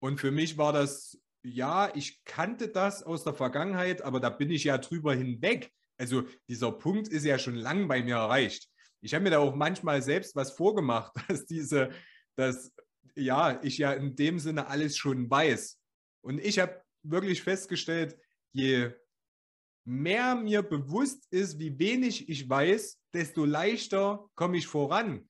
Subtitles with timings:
[0.00, 4.50] Und für mich war das, ja, ich kannte das aus der Vergangenheit, aber da bin
[4.50, 5.72] ich ja drüber hinweg.
[5.98, 8.68] Also dieser Punkt ist ja schon lang bei mir erreicht.
[9.00, 11.90] Ich habe mir da auch manchmal selbst was vorgemacht, dass diese,
[12.36, 12.72] dass
[13.14, 15.80] ja, ich ja in dem Sinne alles schon weiß.
[16.22, 18.16] Und ich habe wirklich festgestellt,
[18.52, 18.92] je
[19.84, 25.28] mehr mir bewusst ist, wie wenig ich weiß, desto leichter komme ich voran.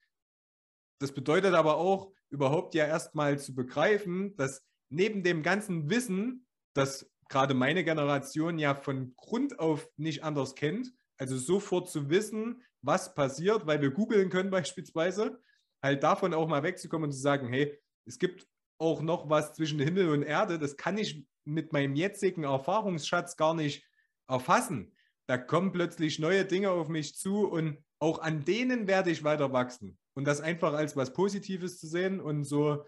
[1.00, 7.10] Das bedeutet aber auch, überhaupt ja erstmal zu begreifen, dass neben dem ganzen Wissen, das
[7.28, 13.14] gerade meine Generation ja von Grund auf nicht anders kennt, also sofort zu wissen, was
[13.14, 15.40] passiert, weil wir googeln können beispielsweise,
[15.82, 18.46] halt davon auch mal wegzukommen und zu sagen, hey, es gibt
[18.78, 23.54] auch noch was zwischen Himmel und Erde, das kann ich mit meinem jetzigen Erfahrungsschatz gar
[23.54, 23.84] nicht
[24.28, 24.92] erfassen.
[25.26, 29.52] Da kommen plötzlich neue Dinge auf mich zu und auch an denen werde ich weiter
[29.52, 29.98] wachsen.
[30.18, 32.84] Und das einfach als was Positives zu sehen und so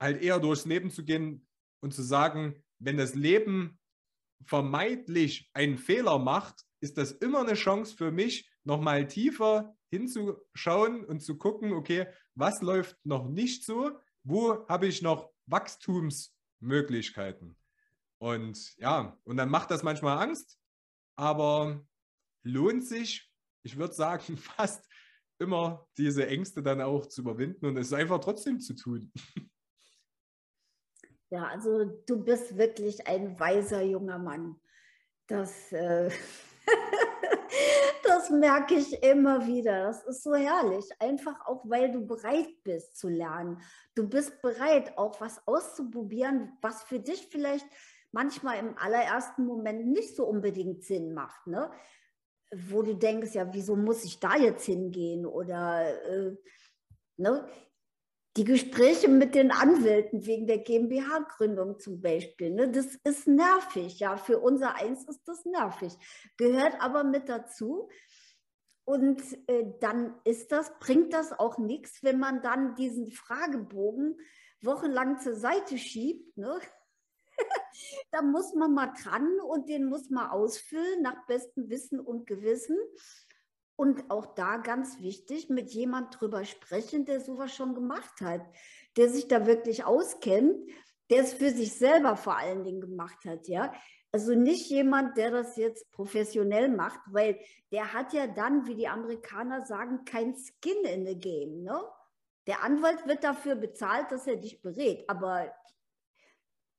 [0.00, 1.44] halt eher durchs Leben zu gehen
[1.82, 3.80] und zu sagen, wenn das Leben
[4.44, 11.18] vermeintlich einen Fehler macht, ist das immer eine Chance für mich, nochmal tiefer hinzuschauen und
[11.18, 17.56] zu gucken, okay, was läuft noch nicht so, wo habe ich noch Wachstumsmöglichkeiten.
[18.18, 20.56] Und ja, und dann macht das manchmal Angst,
[21.16, 21.84] aber
[22.44, 23.28] lohnt sich,
[23.64, 24.88] ich würde sagen, fast
[25.38, 29.12] immer diese Ängste dann auch zu überwinden und es einfach trotzdem zu tun.
[31.30, 34.58] Ja, also du bist wirklich ein weiser junger Mann.
[35.26, 36.10] Das, äh,
[38.02, 39.84] das merke ich immer wieder.
[39.84, 40.86] Das ist so herrlich.
[40.98, 43.60] Einfach auch, weil du bereit bist zu lernen.
[43.94, 47.66] Du bist bereit, auch was auszuprobieren, was für dich vielleicht
[48.10, 51.46] manchmal im allerersten Moment nicht so unbedingt Sinn macht.
[51.46, 51.70] Ne?
[52.54, 55.26] Wo du denkst, ja, wieso muss ich da jetzt hingehen?
[55.26, 56.36] Oder äh,
[57.16, 57.46] ne?
[58.38, 63.98] die Gespräche mit den Anwälten wegen der GmbH-Gründung zum Beispiel, ne, das ist nervig.
[63.98, 65.92] Ja, für unser Eins ist das nervig.
[66.36, 67.88] Gehört aber mit dazu.
[68.84, 74.18] Und äh, dann ist das, bringt das auch nichts, wenn man dann diesen Fragebogen
[74.62, 76.36] wochenlang zur Seite schiebt.
[76.36, 76.60] Ne?
[78.10, 82.76] da muss man mal dran und den muss man ausfüllen nach bestem Wissen und Gewissen.
[83.76, 88.42] Und auch da ganz wichtig, mit jemand drüber sprechen, der sowas schon gemacht hat,
[88.96, 90.68] der sich da wirklich auskennt,
[91.10, 93.72] der es für sich selber vor allen Dingen gemacht hat, ja.
[94.10, 97.38] Also nicht jemand, der das jetzt professionell macht, weil
[97.70, 101.62] der hat ja dann, wie die Amerikaner sagen, kein Skin in the Game.
[101.62, 101.78] Ne?
[102.46, 105.04] Der Anwalt wird dafür bezahlt, dass er dich berät.
[105.08, 105.52] Aber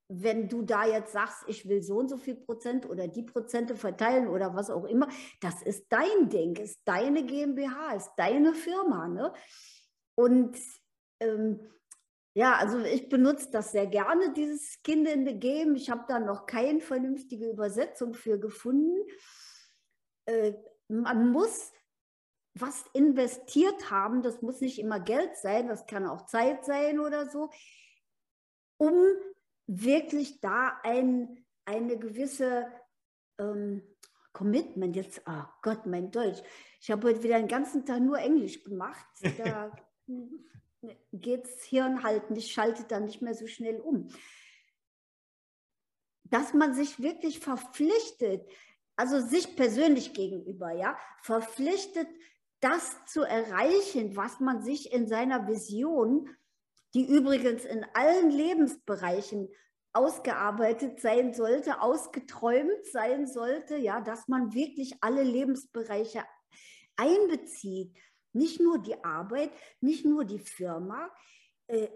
[0.10, 3.76] wenn du da jetzt sagst, ich will so und so viel Prozent oder die Prozente
[3.76, 5.08] verteilen oder was auch immer,
[5.40, 9.08] das ist dein Ding, ist deine GmbH, ist deine Firma.
[9.08, 9.32] Ne?
[10.16, 10.58] Und
[11.20, 11.60] ähm,
[12.34, 15.76] ja, also ich benutze das sehr gerne, dieses Kind in the Game.
[15.76, 18.98] Ich habe da noch keine vernünftige Übersetzung für gefunden.
[20.26, 20.54] Äh,
[20.88, 21.72] man muss
[22.56, 27.30] was investiert haben, das muss nicht immer Geld sein, das kann auch Zeit sein oder
[27.30, 27.50] so,
[28.78, 28.94] um
[29.70, 32.68] wirklich da ein, eine gewisse
[33.38, 33.84] ähm,
[34.34, 36.42] Commitment, jetzt, oh Gott, mein Deutsch.
[36.82, 39.06] Ich habe heute wieder den ganzen Tag nur Englisch gemacht.
[39.38, 39.72] Da
[41.14, 44.10] geht das Hirn halt nicht, schaltet dann nicht mehr so schnell um.
[46.24, 48.50] Dass man sich wirklich verpflichtet,
[48.96, 52.08] also sich persönlich gegenüber, ja, verpflichtet,
[52.60, 56.30] das zu erreichen, was man sich in seiner Vision
[56.94, 59.50] die übrigens in allen Lebensbereichen
[59.94, 66.24] ausgearbeitet sein sollte, ausgeträumt sein sollte, ja, dass man wirklich alle Lebensbereiche
[66.96, 67.96] einbezieht.
[68.34, 69.52] Nicht nur die Arbeit,
[69.82, 71.10] nicht nur die Firma.
[71.68, 71.88] Äh,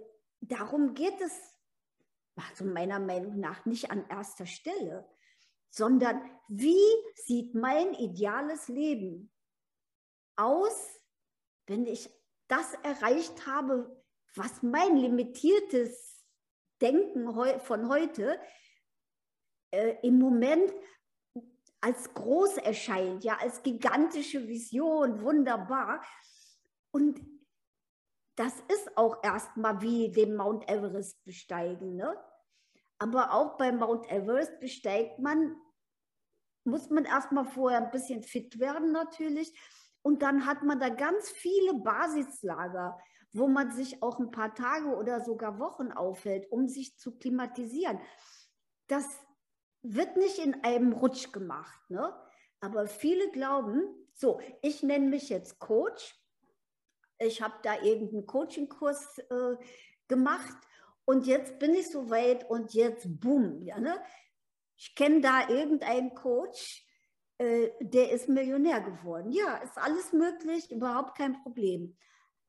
[0.42, 1.34] darum geht es,
[2.36, 5.08] also meiner Meinung nach, nicht an erster Stelle,
[5.70, 6.82] sondern wie
[7.16, 9.32] sieht mein ideales Leben
[10.36, 11.00] aus,
[11.68, 12.10] wenn ich
[12.48, 14.03] das erreicht habe,
[14.36, 16.24] was mein limitiertes
[16.82, 18.40] Denken von heute
[19.72, 20.74] äh, im Moment
[21.82, 26.02] als groß erscheint, ja, als gigantische Vision, wunderbar.
[26.92, 27.22] Und
[28.36, 31.96] das ist auch erstmal wie den Mount Everest besteigen.
[31.96, 32.18] Ne?
[33.00, 35.56] Aber auch beim Mount Everest besteigt man,
[36.64, 39.54] muss man erstmal vorher ein bisschen fit werden natürlich.
[40.02, 42.98] Und dann hat man da ganz viele Basislager
[43.34, 48.00] wo man sich auch ein paar Tage oder sogar Wochen aufhält, um sich zu klimatisieren.
[48.88, 49.06] Das
[49.82, 51.90] wird nicht in einem Rutsch gemacht.
[51.90, 52.14] Ne?
[52.62, 53.84] Aber viele glauben,
[54.14, 56.16] so, ich nenne mich jetzt Coach.
[57.18, 59.58] Ich habe da irgendeinen Coachingkurs äh,
[60.08, 60.56] gemacht
[61.06, 63.62] und jetzt bin ich so weit und jetzt boom.
[63.64, 64.02] Ja, ne?
[64.76, 66.86] Ich kenne da irgendeinen Coach,
[67.38, 69.32] äh, der ist Millionär geworden.
[69.32, 71.98] Ja, ist alles möglich, überhaupt kein Problem.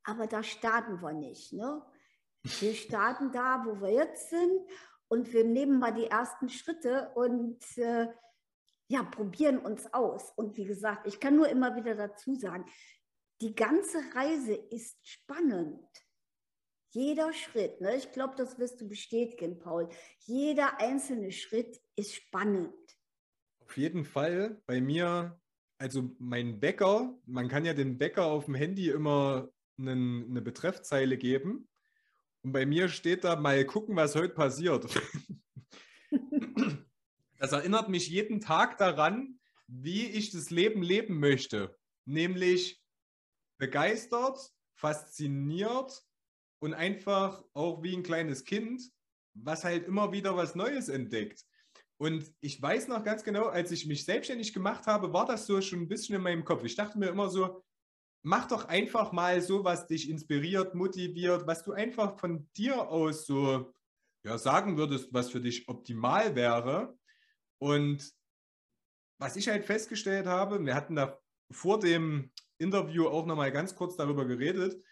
[0.05, 1.53] Aber da starten wir nicht.
[1.53, 1.83] Ne?
[2.43, 4.61] Wir starten da, wo wir jetzt sind
[5.09, 8.09] und wir nehmen mal die ersten Schritte und äh,
[8.89, 10.31] ja, probieren uns aus.
[10.37, 12.67] Und wie gesagt, ich kann nur immer wieder dazu sagen,
[13.41, 15.89] die ganze Reise ist spannend.
[16.91, 17.97] Jeder Schritt, ne?
[17.97, 19.89] ich glaube, das wirst du bestätigen, Paul.
[20.21, 22.73] Jeder einzelne Schritt ist spannend.
[23.61, 24.63] Auf jeden Fall.
[24.67, 25.41] Bei mir,
[25.79, 29.49] also mein Bäcker, man kann ja den Bäcker auf dem Handy immer
[29.79, 31.69] einen, eine Betreffzeile geben.
[32.43, 34.87] Und bei mir steht da mal gucken, was heute passiert.
[37.39, 41.77] das erinnert mich jeden Tag daran, wie ich das Leben leben möchte.
[42.05, 42.83] Nämlich
[43.59, 44.39] begeistert,
[44.75, 46.05] fasziniert
[46.59, 48.83] und einfach auch wie ein kleines Kind,
[49.35, 51.45] was halt immer wieder was Neues entdeckt.
[51.97, 55.61] Und ich weiß noch ganz genau, als ich mich selbstständig gemacht habe, war das so
[55.61, 56.65] schon ein bisschen in meinem Kopf.
[56.65, 57.64] Ich dachte mir immer so,
[58.25, 63.27] mach doch einfach mal so, was dich inspiriert, motiviert, was du einfach von dir aus
[63.27, 63.73] so
[64.25, 66.99] ja, sagen würdest, was für dich optimal wäre.
[67.59, 68.13] Und
[69.21, 73.97] was ich halt festgestellt habe, wir hatten da vor dem Interview auch nochmal ganz kurz
[73.97, 74.83] darüber geredet.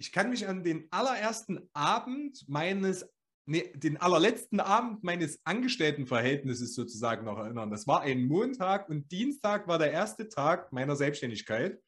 [0.00, 3.06] Ich kann mich an den allerersten Abend meines,
[3.44, 7.70] nee, den allerletzten Abend meines Angestelltenverhältnisses sozusagen noch erinnern.
[7.70, 11.78] Das war ein Montag und Dienstag war der erste Tag meiner Selbstständigkeit.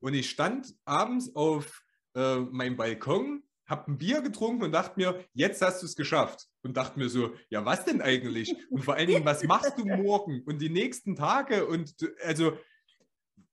[0.00, 1.82] Und ich stand abends auf
[2.14, 6.46] äh, meinem Balkon, habe ein Bier getrunken und dachte mir, jetzt hast du es geschafft.
[6.62, 8.54] Und dachte mir so, ja, was denn eigentlich?
[8.70, 11.66] Und vor allen Dingen, was machst du morgen und die nächsten Tage?
[11.66, 11.94] Und
[12.24, 12.58] also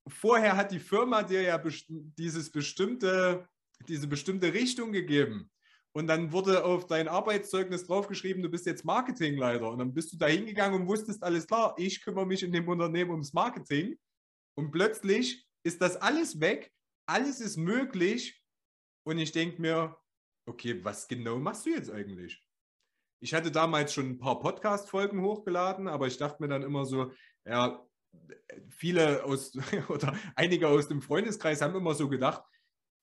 [0.08, 3.48] vorher hat die Firma dir ja best dieses bestimmte,
[3.88, 5.50] diese bestimmte Richtung gegeben.
[5.94, 9.70] Und dann wurde auf dein Arbeitszeugnis draufgeschrieben, du bist jetzt Marketingleiter.
[9.70, 12.68] Und dann bist du da hingegangen und wusstest, alles klar, ich kümmere mich in dem
[12.68, 13.98] Unternehmen ums Marketing.
[14.56, 16.72] Und plötzlich ist das alles weg,
[17.06, 18.42] alles ist möglich
[19.06, 19.98] und ich denke mir,
[20.48, 22.42] okay, was genau machst du jetzt eigentlich?
[23.20, 27.12] Ich hatte damals schon ein paar Podcast-Folgen hochgeladen, aber ich dachte mir dann immer so,
[27.46, 27.86] ja,
[28.70, 29.54] viele aus
[29.90, 32.44] oder einige aus dem Freundeskreis haben immer so gedacht,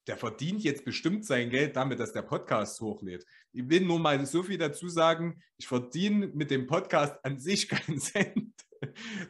[0.06, 3.26] der verdient jetzt bestimmt sein Geld damit, dass der Podcast hochlädt.
[3.52, 7.68] Ich will nur mal so viel dazu sagen, ich verdiene mit dem Podcast an sich
[7.68, 8.54] keinen Cent.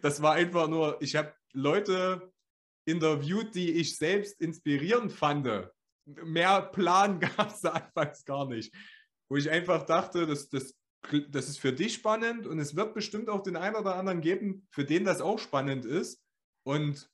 [0.02, 2.33] Das war einfach nur, ich habe Leute
[2.84, 5.48] interviewt, die ich selbst inspirierend fand.
[6.06, 8.74] Mehr Plan gab es da anfangs gar nicht.
[9.28, 10.76] Wo ich einfach dachte, das, das,
[11.28, 14.66] das ist für dich spannend und es wird bestimmt auch den einen oder anderen geben,
[14.70, 16.22] für den das auch spannend ist.
[16.62, 17.10] Und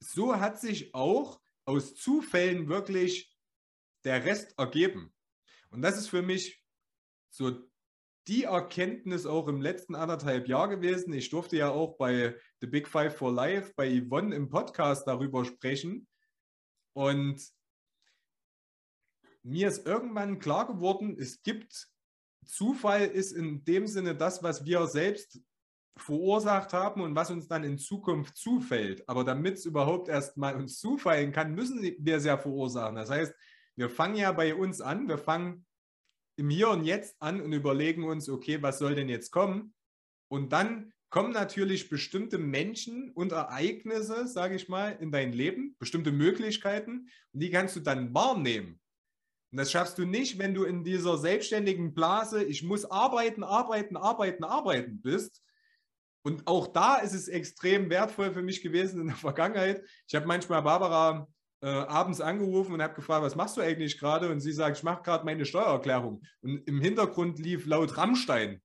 [0.00, 3.34] so hat sich auch aus Zufällen wirklich
[4.04, 5.12] der Rest ergeben.
[5.70, 6.62] Und das ist für mich
[7.30, 7.68] so
[8.28, 11.12] die Erkenntnis auch im letzten anderthalb Jahr gewesen.
[11.12, 15.44] Ich durfte ja auch bei The Big Five for Life bei Yvonne im Podcast darüber
[15.44, 16.08] sprechen.
[16.92, 17.46] Und
[19.42, 21.88] mir ist irgendwann klar geworden, es gibt
[22.46, 25.40] Zufall ist in dem Sinne das, was wir selbst
[25.96, 29.08] verursacht haben und was uns dann in Zukunft zufällt.
[29.08, 32.96] Aber damit es überhaupt erst mal uns zufallen kann, müssen wir es ja verursachen.
[32.96, 33.34] Das heißt,
[33.76, 35.65] wir fangen ja bei uns an, wir fangen
[36.36, 39.74] im Hier und Jetzt an und überlegen uns, okay, was soll denn jetzt kommen?
[40.28, 46.12] Und dann kommen natürlich bestimmte Menschen und Ereignisse, sage ich mal, in dein Leben, bestimmte
[46.12, 48.80] Möglichkeiten und die kannst du dann wahrnehmen.
[49.52, 53.96] Und das schaffst du nicht, wenn du in dieser selbstständigen Blase, ich muss arbeiten, arbeiten,
[53.96, 55.42] arbeiten, arbeiten bist.
[56.22, 59.82] Und auch da ist es extrem wertvoll für mich gewesen in der Vergangenheit.
[60.08, 61.28] Ich habe manchmal Barbara
[61.62, 64.30] äh, abends angerufen und habe gefragt, was machst du eigentlich gerade?
[64.30, 66.22] Und sie sagt, ich mache gerade meine Steuererklärung.
[66.42, 68.60] Und im Hintergrund lief laut Rammstein.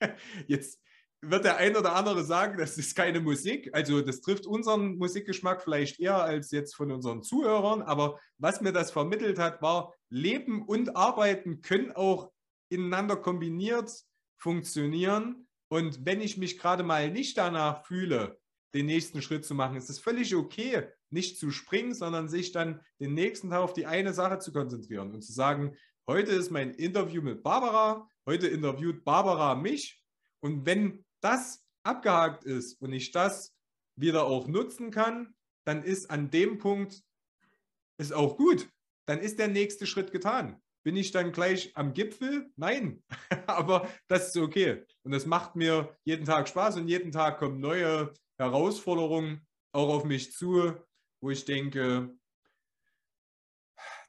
[0.46, 0.80] Jetzt
[1.20, 3.70] wird der ein oder andere sagen, das ist keine Musik.
[3.72, 7.82] Also das trifft unseren Musikgeschmack vielleicht eher als jetzt von unseren Zuhörern.
[7.82, 12.30] Aber was mir das vermittelt hat, war, Leben und Arbeiten können auch
[12.68, 13.90] ineinander kombiniert
[14.36, 15.48] funktionieren.
[15.68, 18.38] Und wenn ich mich gerade mal nicht danach fühle,
[18.74, 22.80] den nächsten Schritt zu machen, ist es völlig okay, nicht zu springen, sondern sich dann
[23.00, 26.72] den nächsten Tag auf die eine Sache zu konzentrieren und zu sagen, heute ist mein
[26.72, 30.02] Interview mit Barbara, heute interviewt Barbara mich
[30.40, 33.54] und wenn das abgehakt ist und ich das
[33.96, 35.34] wieder auch nutzen kann,
[35.64, 37.02] dann ist an dem Punkt
[37.98, 38.68] ist auch gut.
[39.06, 40.60] Dann ist der nächste Schritt getan.
[40.84, 42.50] Bin ich dann gleich am Gipfel?
[42.56, 43.02] Nein,
[43.46, 44.84] aber das ist okay.
[45.02, 50.04] Und das macht mir jeden Tag Spaß und jeden Tag kommen neue Herausforderungen auch auf
[50.04, 50.74] mich zu,
[51.20, 52.16] wo ich denke,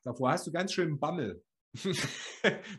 [0.03, 1.43] davor hast du ganz schön Bammel.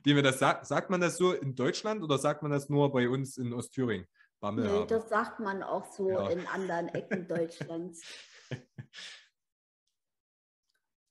[0.05, 2.93] Wie man das sagt, sagt man das so in Deutschland oder sagt man das nur
[2.93, 4.07] bei uns in Ostthüringen?
[4.41, 4.89] Bammel nee, haben.
[4.89, 6.29] das sagt man auch so ja.
[6.31, 8.03] in anderen Ecken Deutschlands.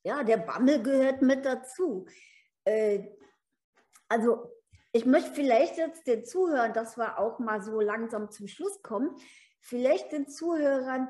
[0.04, 2.08] ja, der Bammel gehört mit dazu.
[2.66, 3.08] Äh,
[4.08, 4.52] also
[4.92, 9.16] ich möchte vielleicht jetzt den Zuhörern, dass wir auch mal so langsam zum Schluss kommen,
[9.60, 11.08] vielleicht den Zuhörern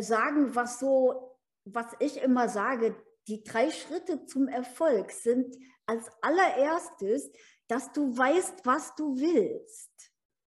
[0.00, 7.30] sagen, was so, was ich immer sage, die drei Schritte zum Erfolg sind als allererstes,
[7.66, 9.90] dass du weißt, was du willst.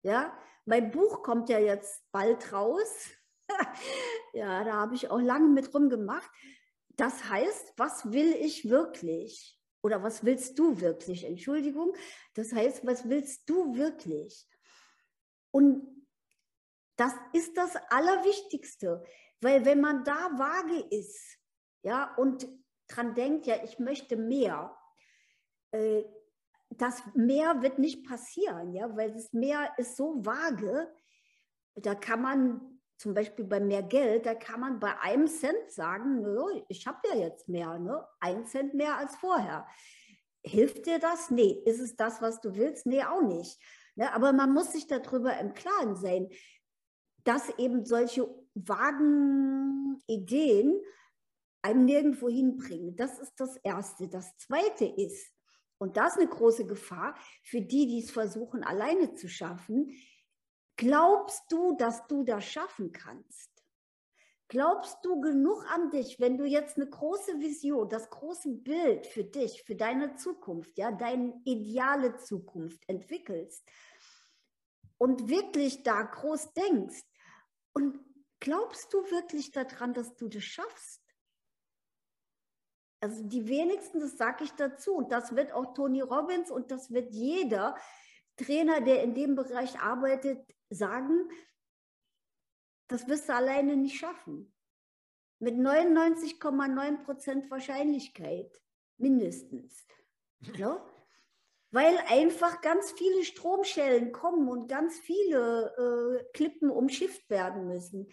[0.02, 3.10] Ja, mein Buch kommt ja jetzt bald raus.
[4.32, 6.30] ja, da habe ich auch lange mit rumgemacht.
[6.96, 9.58] Das heißt, was will ich wirklich?
[9.82, 11.24] Oder was willst du wirklich?
[11.24, 11.94] Entschuldigung.
[12.34, 14.46] Das heißt, was willst du wirklich?
[15.50, 16.06] Und
[16.96, 19.02] das ist das Allerwichtigste,
[19.40, 21.38] weil wenn man da vage ist,
[21.82, 22.46] ja, und
[22.88, 24.76] dran denkt, ja, ich möchte mehr,
[25.72, 26.04] äh,
[26.70, 30.92] das Mehr wird nicht passieren, ja, weil das Mehr ist so vage.
[31.74, 36.24] Da kann man zum Beispiel bei mehr Geld, da kann man bei einem Cent sagen,
[36.68, 38.06] ich habe ja jetzt mehr, ne?
[38.20, 39.66] ein Cent mehr als vorher.
[40.42, 41.30] Hilft dir das?
[41.30, 41.62] Nee.
[41.64, 42.86] Ist es das, was du willst?
[42.86, 43.58] Nee, auch nicht.
[43.94, 44.12] Ne?
[44.14, 46.28] Aber man muss sich darüber im Klaren sein,
[47.24, 50.80] dass eben solche vagen Ideen
[51.62, 52.96] einem nirgendwo hinbringen.
[52.96, 54.08] Das ist das Erste.
[54.08, 55.34] Das Zweite ist,
[55.78, 59.92] und das ist eine große Gefahr für die, die es versuchen, alleine zu schaffen.
[60.76, 63.50] Glaubst du, dass du das schaffen kannst?
[64.48, 69.22] Glaubst du genug an dich, wenn du jetzt eine große Vision, das große Bild für
[69.22, 73.64] dich, für deine Zukunft, ja, deine ideale Zukunft entwickelst
[74.98, 77.04] und wirklich da groß denkst?
[77.72, 78.00] Und
[78.40, 81.02] glaubst du wirklich daran, dass du das schaffst?
[83.02, 86.90] Also die wenigsten, das sage ich dazu, und das wird auch Tony Robbins und das
[86.90, 87.76] wird jeder
[88.36, 91.30] Trainer, der in dem Bereich arbeitet, sagen,
[92.88, 94.54] das wirst du alleine nicht schaffen.
[95.38, 98.60] Mit 99,9 Prozent Wahrscheinlichkeit
[98.98, 99.86] mindestens.
[100.40, 100.84] Ja?
[101.72, 108.12] Weil einfach ganz viele Stromschellen kommen und ganz viele äh, Klippen umschifft werden müssen.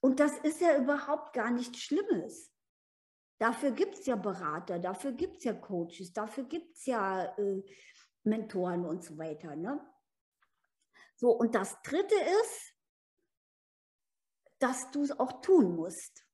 [0.00, 2.52] Und das ist ja überhaupt gar nichts Schlimmes.
[3.38, 7.62] Dafür gibt es ja Berater, dafür gibt es ja Coaches, dafür gibt es ja äh,
[8.22, 9.54] Mentoren und so weiter.
[9.54, 9.80] Ne?
[11.16, 12.72] So, und das Dritte ist,
[14.58, 16.25] dass du es auch tun musst.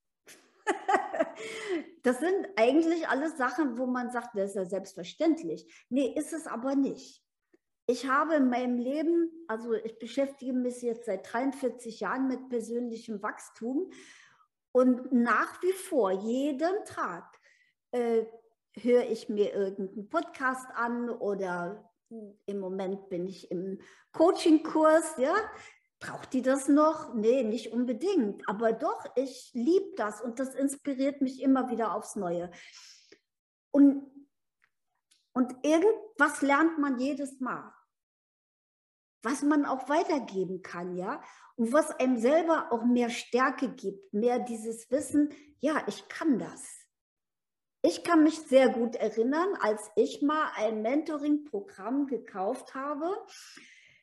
[2.03, 5.67] das sind eigentlich alles Sachen, wo man sagt, das ist ja selbstverständlich.
[5.89, 7.23] Nee, ist es aber nicht.
[7.87, 13.23] Ich habe in meinem Leben, also ich beschäftige mich jetzt seit 43 Jahren mit persönlichem
[13.23, 13.91] Wachstum
[14.73, 17.39] und nach wie vor, jeden Tag,
[17.91, 18.25] äh,
[18.75, 21.91] höre ich mir irgendeinen Podcast an oder
[22.47, 23.81] im Moment bin ich im
[24.13, 25.35] Coaching-Kurs, ja.
[26.03, 27.15] Braucht die das noch?
[27.15, 28.47] Nee, nicht unbedingt.
[28.49, 32.51] Aber doch, ich liebe das und das inspiriert mich immer wieder aufs Neue.
[33.71, 34.05] Und,
[35.33, 37.73] und irgendwas lernt man jedes Mal
[39.23, 41.23] was man auch weitergeben kann, ja,
[41.57, 46.81] und was einem selber auch mehr Stärke gibt, mehr dieses Wissen, ja, ich kann das.
[47.83, 53.11] Ich kann mich sehr gut erinnern, als ich mal ein Mentoring-Programm gekauft habe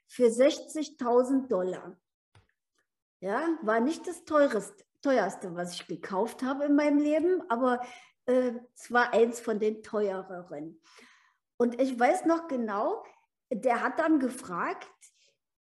[0.10, 1.98] für 60.000 Dollar.
[3.22, 7.82] Ja, war nicht das teureste, teuerste, was ich gekauft habe in meinem Leben, aber
[8.26, 10.82] äh, es war eins von den teureren.
[11.58, 13.04] Und ich weiß noch genau,
[13.52, 14.90] der hat dann gefragt,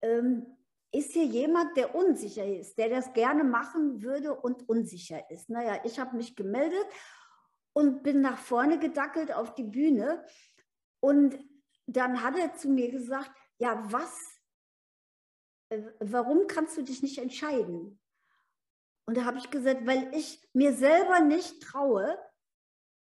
[0.01, 0.57] ähm,
[0.91, 5.49] ist hier jemand, der unsicher ist, der das gerne machen würde und unsicher ist?
[5.49, 6.85] Naja, ich habe mich gemeldet
[7.73, 10.23] und bin nach vorne gedackelt auf die Bühne.
[10.99, 11.39] Und
[11.87, 14.32] dann hat er zu mir gesagt, ja, was,
[15.99, 17.99] warum kannst du dich nicht entscheiden?
[19.05, 22.17] Und da habe ich gesagt, weil ich mir selber nicht traue,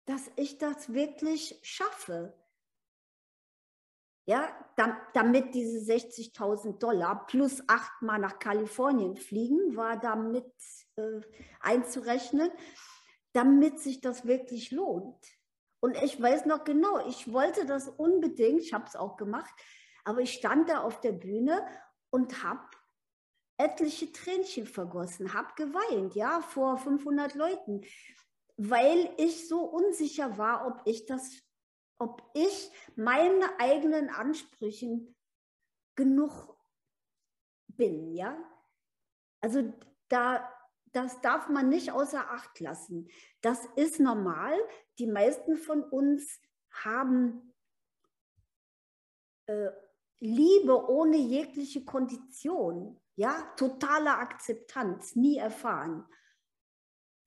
[0.07, 2.35] dass ich das wirklich schaffe
[4.29, 4.55] ja,
[5.15, 10.53] damit diese 60.000 Dollar plus achtmal nach Kalifornien fliegen, war damit
[10.97, 11.23] äh,
[11.61, 12.51] einzurechnen,
[13.33, 15.17] damit sich das wirklich lohnt.
[15.81, 19.55] Und ich weiß noch genau, ich wollte das unbedingt, ich habe es auch gemacht,
[20.05, 21.67] aber ich stand da auf der Bühne
[22.11, 22.67] und habe
[23.57, 27.83] etliche Tränchen vergossen, habe geweint, ja, vor 500 Leuten,
[28.57, 31.43] weil ich so unsicher war, ob ich das
[31.99, 35.17] ob ich meinen eigenen Ansprüchen
[35.97, 36.57] genug
[37.67, 38.39] bin, ja?
[39.41, 39.73] Also
[40.09, 40.49] da,
[40.93, 43.09] das darf man nicht außer Acht lassen.
[43.41, 44.57] Das ist normal.
[44.99, 47.55] Die meisten von uns haben
[49.47, 49.71] äh,
[50.21, 56.05] Liebe ohne jegliche Kondition, ja, totale Akzeptanz, nie erfahren.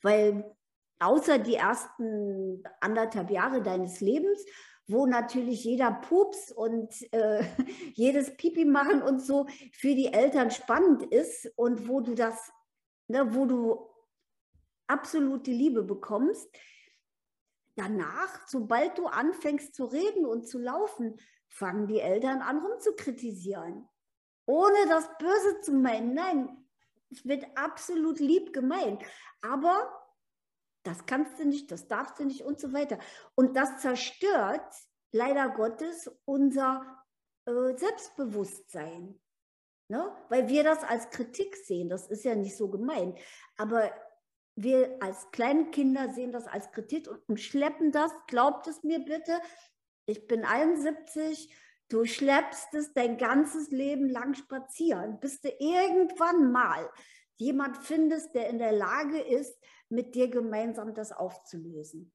[0.02, 0.56] Weil
[1.00, 4.46] außer die ersten anderthalb Jahre deines Lebens,
[4.88, 7.44] wo natürlich jeder Pups und äh,
[7.94, 12.52] jedes Pipi machen und so für die Eltern spannend ist und wo du das,
[13.08, 13.90] ne, wo du
[14.88, 16.50] absolute Liebe bekommst,
[17.76, 21.18] danach, sobald du anfängst zu reden und zu laufen,
[21.52, 23.88] fangen die Eltern an rumzukritisieren.
[24.46, 26.14] Ohne das Böse zu meinen.
[26.14, 26.66] Nein,
[27.12, 29.04] es wird absolut lieb gemeint.
[29.42, 29.92] Aber
[30.84, 32.98] das kannst du nicht, das darfst du nicht und so weiter.
[33.36, 34.74] Und das zerstört
[35.12, 37.04] leider Gottes unser
[37.46, 39.20] äh, Selbstbewusstsein.
[39.90, 40.16] Ne?
[40.30, 41.90] Weil wir das als Kritik sehen.
[41.90, 43.20] Das ist ja nicht so gemeint.
[43.58, 43.92] Aber
[44.56, 49.00] wir als kleine Kinder sehen das als Kritik und, und schleppen das, glaubt es mir
[49.00, 49.40] bitte,
[50.12, 51.54] ich bin 71,
[51.90, 56.90] du schleppst es dein ganzes Leben lang spazieren, bis du irgendwann mal
[57.38, 59.58] jemand findest, der in der Lage ist,
[59.90, 62.14] mit dir gemeinsam das aufzulösen.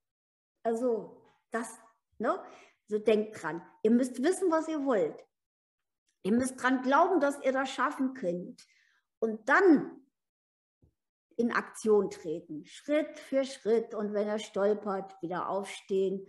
[0.63, 1.79] Also das,
[2.19, 2.43] ne?
[2.89, 3.61] So denkt dran.
[3.83, 5.27] Ihr müsst wissen, was ihr wollt.
[6.23, 8.65] Ihr müsst dran glauben, dass ihr das schaffen könnt.
[9.19, 10.07] Und dann
[11.37, 13.95] in Aktion treten, Schritt für Schritt.
[13.95, 16.27] Und wenn er stolpert, wieder aufstehen,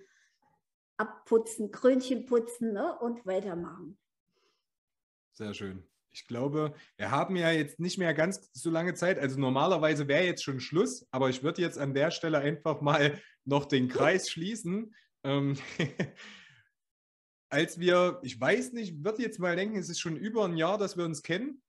[0.98, 2.98] abputzen, Krönchen putzen ne?
[3.00, 3.98] und weitermachen.
[5.34, 5.84] Sehr schön.
[6.12, 9.20] Ich glaube, wir haben ja jetzt nicht mehr ganz so lange Zeit.
[9.20, 13.22] Also normalerweise wäre jetzt schon Schluss, aber ich würde jetzt an der Stelle einfach mal
[13.46, 14.96] noch den Kreis schließen.
[15.24, 15.58] Ähm,
[17.50, 20.80] als wir, ich weiß nicht, würde jetzt mal denken, es ist schon über ein Jahr,
[20.80, 21.62] dass wir uns kennen.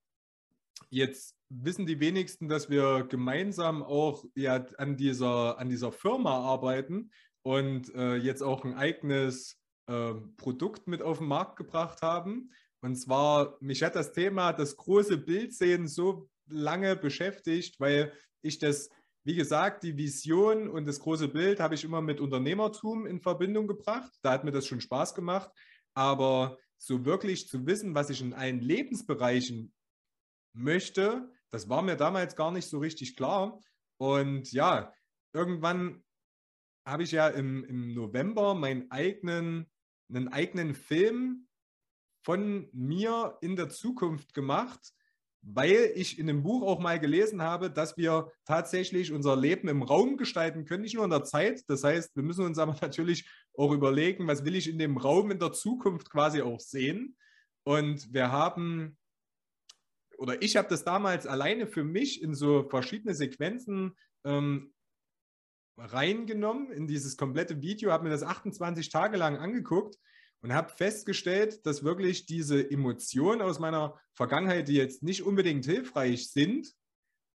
[0.88, 7.11] Jetzt wissen die wenigsten, dass wir gemeinsam auch ja, an, dieser, an dieser Firma arbeiten
[7.49, 12.52] und äh, jetzt auch ein eigenes äh, Produkt mit auf den Markt gebracht haben.
[12.83, 18.58] Und zwar, mich hat das Thema das große Bild sehen so lange beschäftigt, weil ich
[18.58, 18.91] das,
[19.25, 23.67] wie gesagt, die Vision und das große Bild habe ich immer mit Unternehmertum in Verbindung
[23.67, 24.13] gebracht.
[24.21, 25.50] Da hat mir das schon Spaß gemacht.
[25.95, 29.73] Aber so wirklich zu wissen, was ich in allen Lebensbereichen
[30.52, 33.58] möchte, das war mir damals gar nicht so richtig klar.
[33.97, 34.93] Und ja,
[35.32, 36.04] irgendwann
[36.89, 39.67] habe ich ja im, im November meinen eigenen,
[40.09, 41.47] einen eigenen Film
[42.25, 44.93] von mir in der Zukunft gemacht,
[45.43, 49.83] weil ich in dem Buch auch mal gelesen habe, dass wir tatsächlich unser Leben im
[49.83, 51.63] Raum gestalten können, nicht nur in der Zeit.
[51.69, 55.31] Das heißt, wir müssen uns aber natürlich auch überlegen, was will ich in dem Raum
[55.31, 57.17] in der Zukunft quasi auch sehen.
[57.65, 58.97] Und wir haben,
[60.17, 64.73] oder ich habe das damals alleine für mich in so verschiedene Sequenzen ähm,
[65.78, 69.97] reingenommen in dieses komplette Video, habe mir das 28 Tage lang angeguckt
[70.41, 76.30] und habe festgestellt, dass wirklich diese Emotionen aus meiner Vergangenheit, die jetzt nicht unbedingt hilfreich
[76.30, 76.73] sind,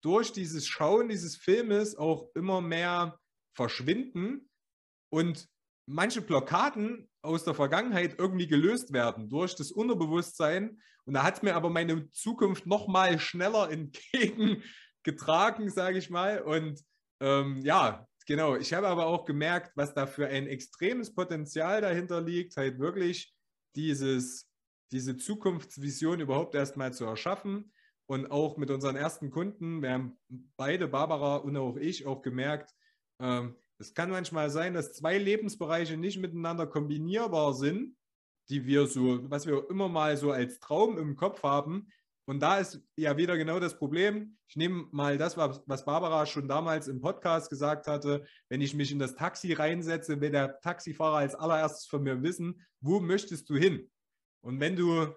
[0.02, 3.18] durch dieses Schauen dieses Filmes auch immer mehr
[3.55, 4.50] verschwinden
[5.11, 5.48] und
[5.87, 10.81] manche Blockaden aus der Vergangenheit irgendwie gelöst werden durch das Unterbewusstsein.
[11.05, 16.42] Und da hat mir aber meine Zukunft noch mal schneller entgegengetragen, sage ich mal.
[16.42, 16.83] Und
[17.20, 22.20] ähm, ja, Genau, ich habe aber auch gemerkt, was da für ein extremes Potenzial dahinter
[22.20, 23.35] liegt, halt wirklich
[23.74, 24.50] dieses,
[24.90, 27.72] diese Zukunftsvision überhaupt erstmal zu erschaffen.
[28.06, 30.18] Und auch mit unseren ersten Kunden, wir haben
[30.56, 32.74] beide, Barbara und auch ich, auch gemerkt,
[33.20, 37.96] ähm, es kann manchmal sein, dass zwei Lebensbereiche nicht miteinander kombinierbar sind,
[38.48, 41.88] die wir so, was wir immer mal so als Traum im Kopf haben,
[42.24, 44.37] und da ist ja wieder genau das Problem.
[44.46, 48.24] Ich nehme mal das, was Barbara schon damals im Podcast gesagt hatte.
[48.48, 52.64] Wenn ich mich in das Taxi reinsetze, will der Taxifahrer als allererstes von mir wissen,
[52.80, 53.90] wo möchtest du hin?
[54.40, 55.12] Und wenn du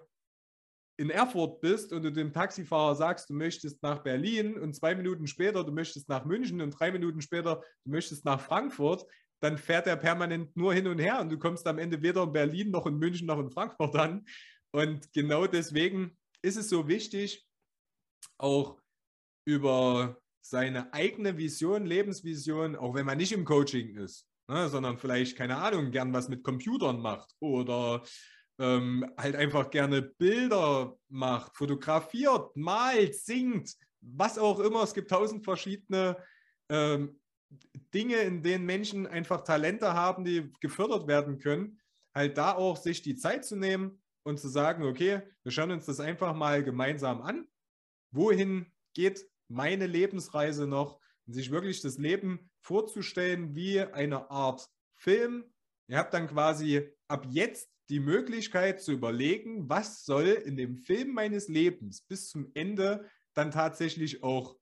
[0.98, 5.26] in Erfurt bist und du dem Taxifahrer sagst, du möchtest nach Berlin und zwei Minuten
[5.26, 9.04] später du möchtest nach München und drei Minuten später du möchtest nach Frankfurt,
[9.40, 12.32] dann fährt er permanent nur hin und her und du kommst am Ende weder in
[12.32, 14.24] Berlin noch in München noch in Frankfurt an.
[14.72, 16.16] Und genau deswegen
[16.46, 17.44] ist es so wichtig,
[18.38, 18.80] auch
[19.44, 25.36] über seine eigene Vision, Lebensvision, auch wenn man nicht im Coaching ist, ne, sondern vielleicht,
[25.36, 28.04] keine Ahnung, gern was mit Computern macht oder
[28.60, 34.84] ähm, halt einfach gerne Bilder macht, fotografiert, malt, singt, was auch immer.
[34.84, 36.16] Es gibt tausend verschiedene
[36.68, 37.20] ähm,
[37.92, 41.80] Dinge, in denen Menschen einfach Talente haben, die gefördert werden können.
[42.14, 45.86] Halt da auch sich die Zeit zu nehmen, und zu sagen, okay, wir schauen uns
[45.86, 47.48] das einfach mal gemeinsam an.
[48.10, 51.00] Wohin geht meine Lebensreise noch?
[51.26, 55.44] Und sich wirklich das Leben vorzustellen wie eine Art Film,
[55.88, 61.14] Ihr habt dann quasi ab jetzt die Möglichkeit zu überlegen, was soll in dem Film
[61.14, 64.56] meines Lebens bis zum Ende dann tatsächlich auch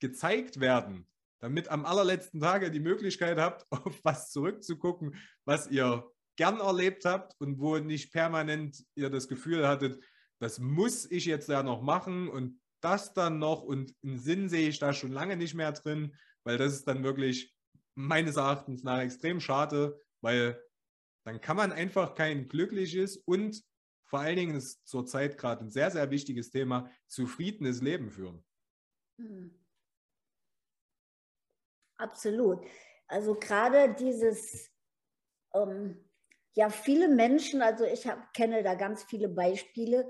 [0.00, 1.06] gezeigt werden,
[1.40, 7.34] damit am allerletzten Tage die Möglichkeit habt, auf was zurückzugucken, was ihr gern erlebt habt
[7.38, 10.02] und wo nicht permanent ihr das Gefühl hattet,
[10.40, 14.68] das muss ich jetzt ja noch machen und das dann noch und einen Sinn sehe
[14.68, 17.54] ich da schon lange nicht mehr drin, weil das ist dann wirklich
[17.94, 20.62] meines Erachtens nach extrem schade, weil
[21.24, 23.64] dann kann man einfach kein glückliches und
[24.04, 28.44] vor allen Dingen ist zurzeit gerade ein sehr, sehr wichtiges Thema, zufriedenes Leben führen.
[29.18, 29.58] Hm.
[31.96, 32.66] Absolut.
[33.06, 34.70] Also gerade dieses,
[35.54, 36.04] ähm,
[36.54, 40.08] ja, viele Menschen, also ich hab, kenne da ganz viele Beispiele,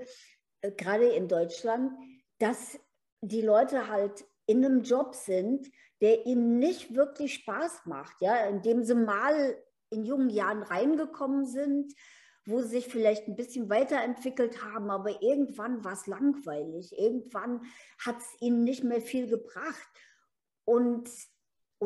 [0.61, 1.91] äh, gerade in Deutschland,
[2.39, 2.79] dass
[3.21, 5.67] die Leute halt in einem Job sind,
[6.01, 9.57] der ihnen nicht wirklich Spaß macht, ja, indem sie mal
[9.89, 11.93] in jungen Jahren reingekommen sind,
[12.45, 17.61] wo sie sich vielleicht ein bisschen weiterentwickelt haben, aber irgendwann war es langweilig, irgendwann
[17.97, 19.89] hat es ihnen nicht mehr viel gebracht.
[20.63, 21.09] Und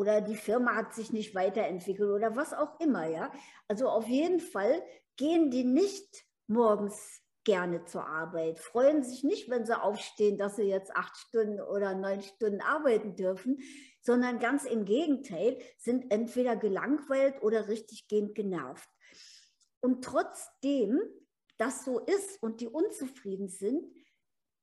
[0.00, 3.30] oder die Firma hat sich nicht weiterentwickelt oder was auch immer, ja.
[3.68, 4.82] Also auf jeden Fall
[5.16, 10.62] gehen die nicht morgens gerne zur Arbeit, freuen sich nicht, wenn sie aufstehen, dass sie
[10.62, 13.58] jetzt acht Stunden oder neun Stunden arbeiten dürfen,
[14.00, 18.88] sondern ganz im Gegenteil, sind entweder gelangweilt oder richtiggehend genervt.
[19.80, 20.98] Und trotzdem
[21.58, 23.86] das so ist und die unzufrieden sind,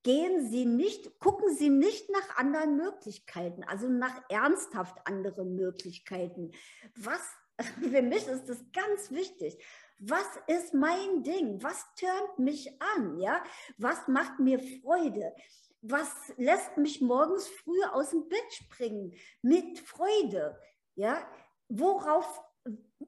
[0.08, 6.52] gehen Sie nicht, gucken Sie nicht nach anderen Möglichkeiten, also nach ernsthaft anderen Möglichkeiten.
[6.96, 7.20] Was,
[7.82, 9.62] für mich ist das ganz wichtig.
[10.00, 11.62] Was ist mein Ding?
[11.62, 13.20] Was tönt mich an?
[13.20, 13.44] Ja?
[13.78, 15.36] Was macht mir Freude?
[15.82, 19.14] Was lässt mich morgens früh aus dem Bett springen?
[19.42, 20.58] Mit Freude.
[20.96, 21.20] Ja?
[21.68, 22.42] Worauf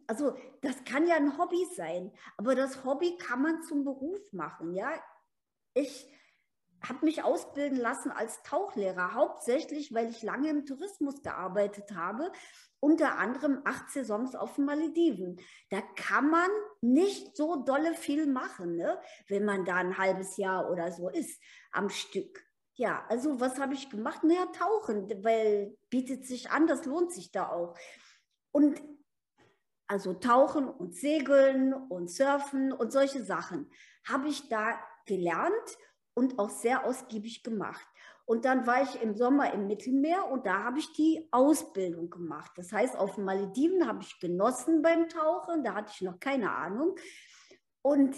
[0.05, 4.73] also das kann ja ein Hobby sein, aber das Hobby kann man zum Beruf machen.
[4.73, 4.91] Ja,
[5.73, 6.09] ich
[6.87, 12.31] habe mich ausbilden lassen als Tauchlehrer, hauptsächlich, weil ich lange im Tourismus gearbeitet habe,
[12.79, 15.41] unter anderem acht Saisons auf den Malediven.
[15.69, 16.49] Da kann man
[16.81, 18.99] nicht so dolle viel machen, ne?
[19.27, 22.45] wenn man da ein halbes Jahr oder so ist am Stück.
[22.75, 24.23] Ja, also was habe ich gemacht?
[24.23, 27.77] Naja, tauchen, weil bietet sich an, das lohnt sich da auch.
[28.51, 28.81] Und
[29.87, 33.69] also tauchen und segeln und surfen und solche Sachen
[34.07, 35.77] habe ich da gelernt
[36.19, 37.87] und auch sehr ausgiebig gemacht.
[38.25, 42.51] Und dann war ich im Sommer im Mittelmeer und da habe ich die Ausbildung gemacht.
[42.57, 46.51] Das heißt, auf den Malediven habe ich genossen beim Tauchen, da hatte ich noch keine
[46.51, 46.95] Ahnung.
[47.81, 48.17] Und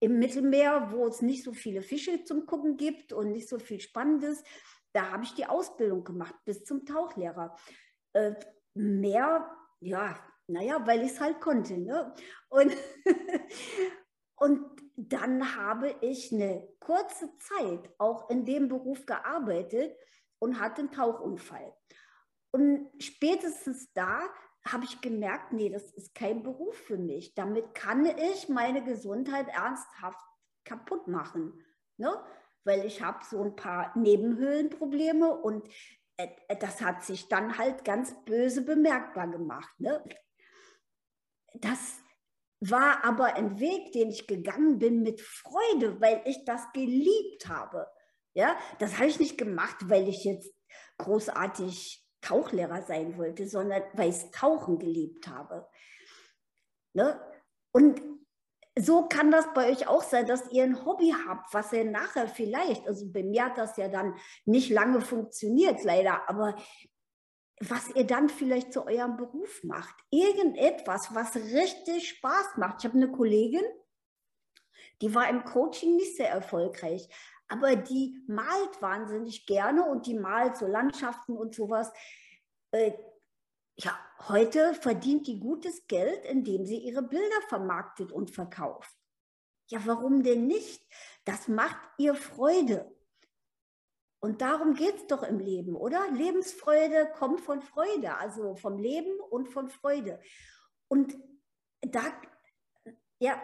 [0.00, 3.80] im Mittelmeer, wo es nicht so viele Fische zum Gucken gibt und nicht so viel
[3.80, 4.44] Spannendes,
[4.92, 7.56] da habe ich die Ausbildung gemacht bis zum Tauchlehrer.
[8.12, 8.34] Äh,
[8.74, 11.76] mehr, ja, naja, weil ich es halt konnte.
[11.76, 12.14] Ne?
[12.48, 12.72] Und,
[14.36, 19.96] und dann habe ich eine kurze Zeit auch in dem Beruf gearbeitet
[20.38, 21.72] und hatte einen Tauchunfall.
[22.50, 24.20] Und spätestens da
[24.66, 27.34] habe ich gemerkt, nee, das ist kein Beruf für mich.
[27.34, 30.20] Damit kann ich meine Gesundheit ernsthaft
[30.64, 31.64] kaputt machen.
[31.96, 32.22] Ne?
[32.64, 35.68] Weil ich habe so ein paar Nebenhöhlenprobleme und
[36.16, 36.28] äh,
[36.60, 39.72] das hat sich dann halt ganz böse bemerkbar gemacht.
[39.78, 40.02] Ne?
[41.54, 42.01] Das
[42.70, 47.88] war aber ein Weg, den ich gegangen bin mit Freude, weil ich das geliebt habe.
[48.34, 50.54] Ja, das habe ich nicht gemacht, weil ich jetzt
[50.98, 55.68] großartig Tauchlehrer sein wollte, sondern weil ich Tauchen geliebt habe.
[56.94, 57.20] Ne?
[57.72, 58.00] Und
[58.78, 62.26] so kann das bei euch auch sein, dass ihr ein Hobby habt, was ihr nachher
[62.26, 66.54] vielleicht, also bei mir hat das ja dann nicht lange funktioniert, leider, aber
[67.60, 69.94] was ihr dann vielleicht zu eurem Beruf macht.
[70.10, 72.80] Irgendetwas, was richtig Spaß macht.
[72.80, 73.64] Ich habe eine Kollegin,
[75.00, 77.08] die war im Coaching nicht sehr erfolgreich,
[77.48, 81.92] aber die malt wahnsinnig gerne und die malt so Landschaften und sowas.
[82.70, 82.92] Äh,
[83.76, 88.96] ja, heute verdient die gutes Geld, indem sie ihre Bilder vermarktet und verkauft.
[89.68, 90.86] Ja, warum denn nicht?
[91.24, 92.94] Das macht ihr Freude.
[94.24, 96.08] Und darum geht es doch im Leben, oder?
[96.12, 100.20] Lebensfreude kommt von Freude, also vom Leben und von Freude.
[100.86, 101.16] Und
[101.80, 102.02] da,
[103.18, 103.42] ja,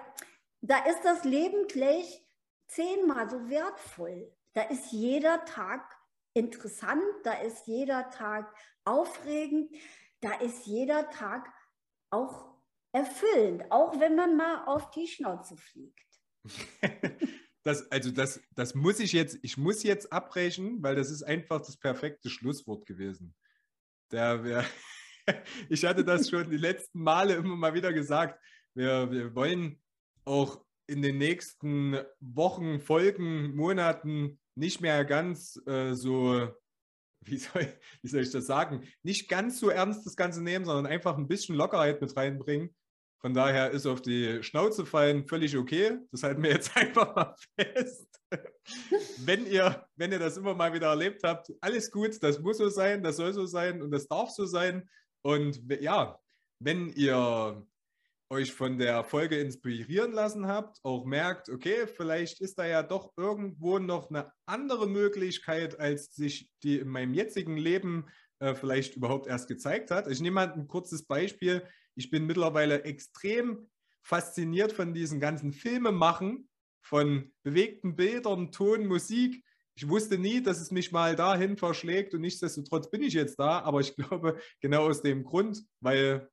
[0.60, 2.24] da ist das Leben gleich
[2.68, 4.32] zehnmal so wertvoll.
[4.52, 5.98] Da ist jeder Tag
[6.32, 9.74] interessant, da ist jeder Tag aufregend,
[10.20, 11.52] da ist jeder Tag
[12.10, 12.54] auch
[12.92, 16.06] erfüllend, auch wenn man mal auf die Schnauze fliegt.
[17.68, 21.60] das, also das, das muss ich jetzt, ich muss jetzt abbrechen, weil das ist einfach
[21.60, 23.34] das perfekte Schlusswort gewesen.
[24.10, 24.64] Der,
[25.68, 28.42] ich hatte das schon die letzten Male immer mal wieder gesagt.
[28.72, 29.78] Wir, wir wollen
[30.24, 36.48] auch in den nächsten Wochen, Folgen, Monaten nicht mehr ganz äh, so,
[37.20, 40.86] wie soll, wie soll ich das sagen, nicht ganz so ernst das Ganze nehmen, sondern
[40.90, 42.74] einfach ein bisschen Lockerheit mit reinbringen.
[43.20, 45.98] Von daher ist auf die Schnauze fallen völlig okay.
[46.12, 48.08] Das halten wir jetzt einfach mal fest.
[49.24, 52.68] wenn, ihr, wenn ihr das immer mal wieder erlebt habt, alles gut, das muss so
[52.68, 54.88] sein, das soll so sein und das darf so sein.
[55.22, 56.18] Und ja,
[56.60, 57.66] wenn ihr
[58.30, 63.12] euch von der Folge inspirieren lassen habt, auch merkt, okay, vielleicht ist da ja doch
[63.16, 68.06] irgendwo noch eine andere Möglichkeit, als sich die in meinem jetzigen Leben
[68.40, 70.08] äh, vielleicht überhaupt erst gezeigt hat.
[70.08, 71.66] Ich nehme mal ein kurzes Beispiel.
[71.98, 73.68] Ich bin mittlerweile extrem
[74.02, 76.48] fasziniert von diesen ganzen Filmemachen,
[76.80, 79.44] von bewegten Bildern, Ton, Musik.
[79.74, 83.62] Ich wusste nie, dass es mich mal dahin verschlägt und nichtsdestotrotz bin ich jetzt da.
[83.62, 86.30] Aber ich glaube, genau aus dem Grund, weil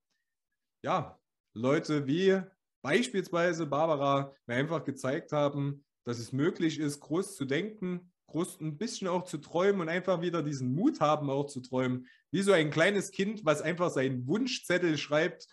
[0.84, 1.19] ja,
[1.56, 2.39] Leute wie
[2.84, 9.07] beispielsweise Barbara mir einfach gezeigt haben, dass es möglich ist, groß zu denken, ein bisschen
[9.07, 12.07] auch zu träumen und einfach wieder diesen Mut haben, auch zu träumen.
[12.31, 15.47] Wie so ein kleines Kind, was einfach seinen Wunschzettel schreibt,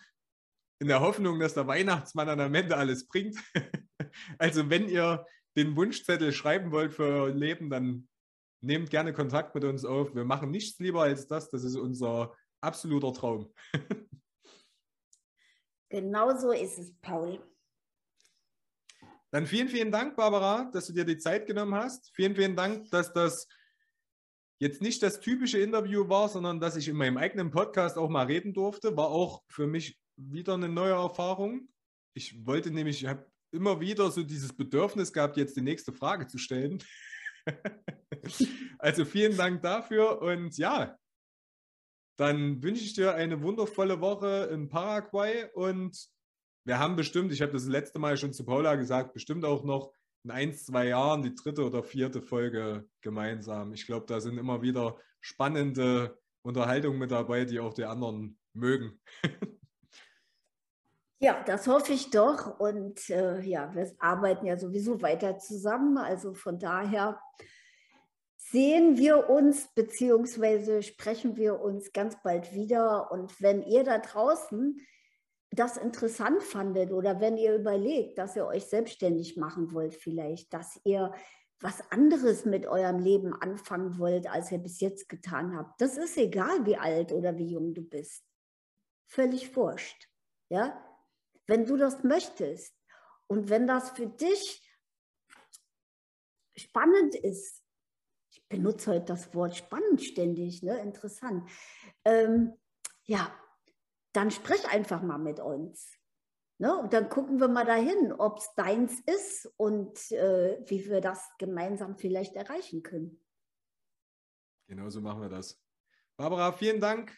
[0.79, 3.37] in der Hoffnung, dass der Weihnachtsmann dann am Ende alles bringt.
[4.37, 8.09] also wenn ihr den Wunschzettel schreiben wollt für euer Leben, dann
[8.61, 10.13] nehmt gerne Kontakt mit uns auf.
[10.15, 11.49] Wir machen nichts lieber als das.
[11.49, 13.53] Das ist unser absoluter Traum.
[15.89, 17.39] Genau so ist es, Paul.
[19.33, 22.11] Dann vielen, vielen Dank, Barbara, dass du dir die Zeit genommen hast.
[22.13, 23.47] Vielen, vielen Dank, dass das
[24.59, 28.27] jetzt nicht das typische Interview war, sondern dass ich in meinem eigenen Podcast auch mal
[28.27, 28.95] reden durfte.
[28.95, 31.67] War auch für mich wieder eine neue Erfahrung.
[32.13, 36.27] Ich wollte nämlich, ich habe immer wieder so dieses Bedürfnis gehabt, jetzt die nächste Frage
[36.27, 36.83] zu stellen.
[38.77, 40.95] also vielen Dank dafür und ja,
[42.19, 46.07] dann wünsche ich dir eine wundervolle Woche in Paraguay und
[46.65, 49.93] wir haben bestimmt, ich habe das letzte Mal schon zu Paula gesagt, bestimmt auch noch
[50.23, 53.73] in ein, zwei Jahren die dritte oder vierte Folge gemeinsam.
[53.73, 59.01] Ich glaube, da sind immer wieder spannende Unterhaltungen mit dabei, die auch die anderen mögen.
[61.19, 62.59] ja, das hoffe ich doch.
[62.59, 65.97] Und äh, ja, wir arbeiten ja sowieso weiter zusammen.
[65.97, 67.19] Also von daher
[68.37, 73.11] sehen wir uns beziehungsweise sprechen wir uns ganz bald wieder.
[73.11, 74.77] Und wenn ihr da draußen
[75.55, 80.79] das interessant fandet oder wenn ihr überlegt, dass ihr euch selbstständig machen wollt vielleicht, dass
[80.83, 81.13] ihr
[81.59, 85.79] was anderes mit eurem Leben anfangen wollt, als ihr bis jetzt getan habt.
[85.79, 88.25] Das ist egal, wie alt oder wie jung du bist.
[89.05, 90.09] Völlig wurscht.
[90.49, 90.83] Ja?
[91.45, 92.75] Wenn du das möchtest
[93.27, 94.67] und wenn das für dich
[96.55, 97.63] spannend ist,
[98.49, 100.79] benutze heute das Wort spannend ständig, ne?
[100.79, 101.49] interessant.
[102.05, 102.53] Ähm,
[103.05, 103.31] ja,
[104.13, 105.99] dann sprich einfach mal mit uns.
[106.59, 106.77] Ne?
[106.77, 111.29] Und dann gucken wir mal dahin, ob es deins ist und äh, wie wir das
[111.37, 113.19] gemeinsam vielleicht erreichen können.
[114.67, 115.59] Genau so machen wir das.
[116.15, 117.11] Barbara, vielen Dank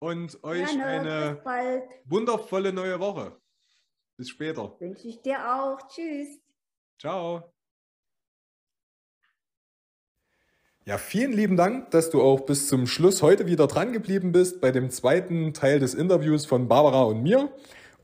[0.00, 3.40] und euch Gerne, eine wundervolle neue Woche.
[4.16, 4.78] Bis später.
[4.80, 5.78] Wünsche ich dir auch.
[5.88, 6.40] Tschüss.
[6.98, 7.54] Ciao.
[10.88, 14.62] Ja, vielen lieben Dank, dass du auch bis zum Schluss heute wieder dran geblieben bist
[14.62, 17.50] bei dem zweiten Teil des Interviews von Barbara und mir.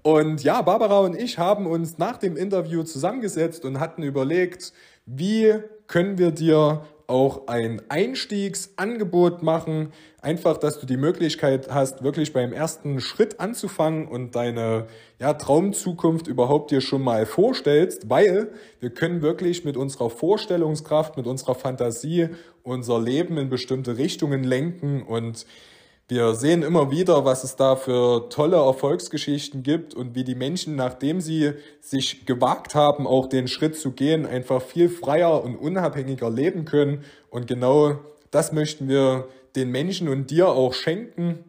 [0.03, 4.75] Und ja, Barbara und ich haben uns nach dem Interview zusammengesetzt und hatten überlegt,
[5.07, 5.55] wie
[5.87, 9.93] können wir dir auch ein Einstiegsangebot machen.
[10.21, 14.87] Einfach, dass du die Möglichkeit hast, wirklich beim ersten Schritt anzufangen und deine
[15.19, 18.49] ja, Traumzukunft überhaupt dir schon mal vorstellst, weil
[18.81, 22.29] wir können wirklich mit unserer Vorstellungskraft, mit unserer Fantasie
[22.63, 25.47] unser Leben in bestimmte Richtungen lenken und
[26.09, 30.77] wir sehen immer wieder, was es da für tolle Erfolgsgeschichten gibt und wie die Menschen,
[30.77, 36.29] nachdem sie sich gewagt haben, auch den Schritt zu gehen, einfach viel freier und unabhängiger
[36.29, 37.05] leben können.
[37.31, 41.45] Und genau das möchten wir den Menschen und dir auch schenken.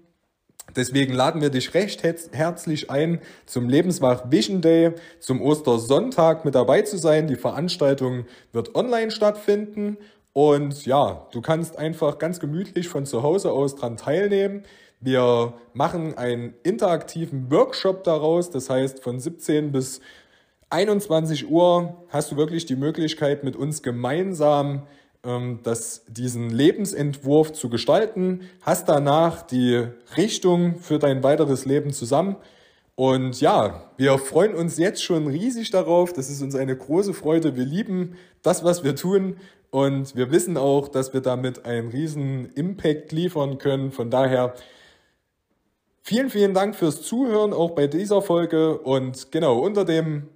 [0.74, 6.82] Deswegen laden wir dich recht herzlich ein, zum Lebenswach Vision Day, zum Ostersonntag mit dabei
[6.82, 7.28] zu sein.
[7.28, 9.98] Die Veranstaltung wird online stattfinden
[10.36, 14.64] und ja, du kannst einfach ganz gemütlich von zu Hause aus dran teilnehmen.
[15.00, 18.50] Wir machen einen interaktiven Workshop daraus.
[18.50, 20.02] Das heißt, von 17 bis
[20.72, 24.88] 21 Uhr hast du wirklich die Möglichkeit, mit uns gemeinsam
[25.24, 28.42] ähm, das, diesen Lebensentwurf zu gestalten.
[28.60, 32.36] Hast danach die Richtung für dein weiteres Leben zusammen.
[32.96, 36.14] Und ja, wir freuen uns jetzt schon riesig darauf.
[36.14, 37.56] Das ist uns eine große Freude.
[37.56, 39.38] Wir lieben das, was wir tun.
[39.70, 43.92] Und wir wissen auch, dass wir damit einen riesen Impact liefern können.
[43.92, 44.54] Von daher
[46.08, 48.78] Vielen, vielen Dank fürs Zuhören, auch bei dieser Folge.
[48.78, 50.30] Und genau, unter dem,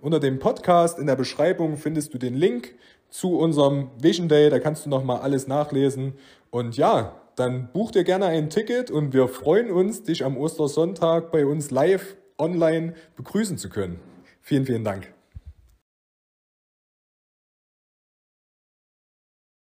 [0.00, 2.76] unter dem Podcast in der Beschreibung findest du den Link
[3.10, 4.50] zu unserem Vision Day.
[4.50, 6.12] Da kannst du nochmal alles nachlesen.
[6.50, 11.30] Und ja, dann buch dir gerne ein Ticket und wir freuen uns, dich am Ostersonntag
[11.30, 14.00] bei uns live online begrüßen zu können.
[14.40, 15.15] Vielen, vielen Dank.